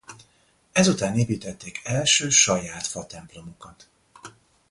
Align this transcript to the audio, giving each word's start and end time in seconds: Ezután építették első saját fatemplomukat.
Ezután 0.71 1.17
építették 1.17 1.81
első 1.83 2.29
saját 2.29 2.85
fatemplomukat. 2.87 3.87